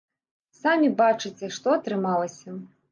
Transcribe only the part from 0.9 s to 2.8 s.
бачыце, што атрымалася.